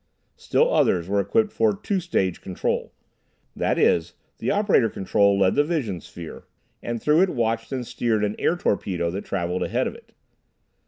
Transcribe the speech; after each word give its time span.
Still 0.35 0.73
others 0.73 1.07
were 1.07 1.19
equipped 1.19 1.51
for 1.51 1.75
two 1.77 1.99
stage 1.99 2.41
control. 2.41 2.91
That 3.55 3.77
is, 3.77 4.15
the 4.39 4.49
operator 4.49 4.89
control 4.89 5.37
led 5.37 5.53
the 5.53 5.63
vision 5.63 6.01
sphere, 6.01 6.45
and 6.81 6.99
through 6.99 7.21
it 7.21 7.29
watched 7.29 7.71
and 7.71 7.85
steered 7.85 8.23
an 8.23 8.35
air 8.39 8.55
torpedo 8.57 9.11
that 9.11 9.25
travelled 9.25 9.61
ahead 9.61 9.85
of 9.85 9.93
it. 9.93 10.11